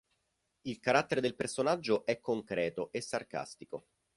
[0.63, 3.85] Il carattere del personaggio è concreto e sarcastico.